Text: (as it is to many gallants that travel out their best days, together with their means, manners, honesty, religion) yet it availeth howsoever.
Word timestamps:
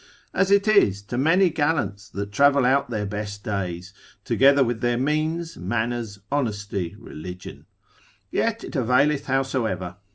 (as 0.33 0.49
it 0.49 0.67
is 0.67 1.03
to 1.03 1.15
many 1.15 1.51
gallants 1.51 2.09
that 2.09 2.31
travel 2.31 2.65
out 2.65 2.89
their 2.89 3.05
best 3.05 3.43
days, 3.43 3.93
together 4.25 4.63
with 4.63 4.81
their 4.81 4.97
means, 4.97 5.57
manners, 5.57 6.17
honesty, 6.31 6.95
religion) 6.97 7.67
yet 8.31 8.63
it 8.63 8.75
availeth 8.75 9.27
howsoever. 9.27 9.97